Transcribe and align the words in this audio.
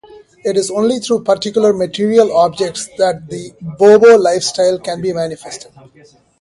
It 0.43 0.57
is 0.57 0.71
only 0.71 0.97
through 0.97 1.25
particular 1.25 1.73
material 1.73 2.35
objects 2.35 2.89
that 2.97 3.29
the 3.29 3.53
Bobo 3.61 4.17
lifestyle 4.17 4.79
can 4.79 4.99
be 4.99 5.13
manifested. 5.13 5.71